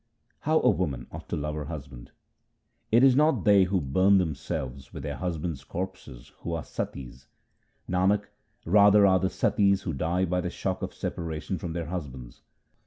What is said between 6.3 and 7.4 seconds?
who are Satis;